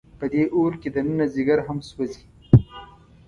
په 0.19 0.25
دې 0.31 0.43
اور 0.55 0.71
کې 0.81 0.89
دننه 0.95 1.25
ځیګر 1.35 1.59
هم 1.67 1.77
سوځي. 1.89 2.23